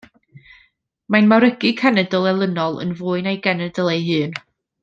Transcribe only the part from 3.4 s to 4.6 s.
genedl ei hun.